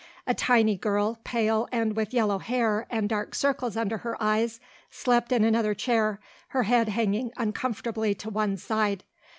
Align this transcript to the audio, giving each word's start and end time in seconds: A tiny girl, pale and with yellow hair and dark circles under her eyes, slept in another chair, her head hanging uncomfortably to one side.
A 0.25 0.33
tiny 0.33 0.77
girl, 0.77 1.19
pale 1.23 1.67
and 1.71 1.95
with 1.95 2.11
yellow 2.11 2.39
hair 2.39 2.87
and 2.89 3.07
dark 3.07 3.35
circles 3.35 3.77
under 3.77 3.99
her 3.99 4.17
eyes, 4.19 4.59
slept 4.89 5.31
in 5.31 5.43
another 5.43 5.75
chair, 5.75 6.19
her 6.47 6.63
head 6.63 6.89
hanging 6.89 7.31
uncomfortably 7.37 8.15
to 8.15 8.31
one 8.31 8.57
side. 8.57 9.03